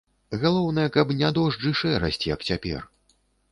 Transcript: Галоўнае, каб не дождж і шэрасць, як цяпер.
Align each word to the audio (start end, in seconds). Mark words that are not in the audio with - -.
Галоўнае, 0.43 0.85
каб 0.95 1.13
не 1.19 1.29
дождж 1.37 1.69
і 1.73 1.75
шэрасць, 1.83 2.21
як 2.33 2.49
цяпер. 2.51 2.79